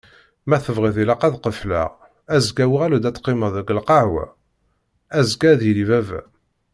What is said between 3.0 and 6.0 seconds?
ad teqimeḍ deg lqahwa? Azekka ad yili